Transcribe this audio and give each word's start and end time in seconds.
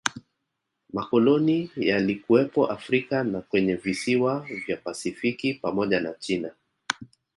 Makoloni 0.93 1.71
yalikuwepo 1.75 2.67
Afrika 2.71 3.23
na 3.23 3.41
kwenye 3.41 3.75
visiwa 3.75 4.47
vya 4.67 4.77
pasifiki 4.77 5.53
pamoja 5.53 5.99
na 5.99 6.13
China 6.13 6.51